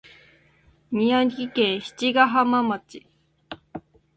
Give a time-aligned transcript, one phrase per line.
[0.89, 3.05] 宮城県七ヶ浜町